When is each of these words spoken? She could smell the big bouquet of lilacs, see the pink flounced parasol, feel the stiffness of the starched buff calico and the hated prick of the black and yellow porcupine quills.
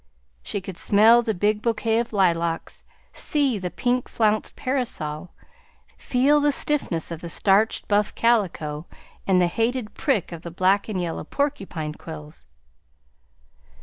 She 0.41 0.61
could 0.61 0.79
smell 0.79 1.21
the 1.21 1.35
big 1.35 1.61
bouquet 1.61 1.99
of 1.99 2.11
lilacs, 2.11 2.83
see 3.13 3.59
the 3.59 3.69
pink 3.69 4.09
flounced 4.09 4.55
parasol, 4.55 5.29
feel 5.95 6.41
the 6.41 6.51
stiffness 6.51 7.11
of 7.11 7.21
the 7.21 7.29
starched 7.29 7.87
buff 7.87 8.15
calico 8.15 8.87
and 9.27 9.39
the 9.39 9.45
hated 9.45 9.93
prick 9.93 10.31
of 10.31 10.41
the 10.41 10.49
black 10.49 10.89
and 10.89 10.99
yellow 10.99 11.23
porcupine 11.23 11.93
quills. 11.93 12.47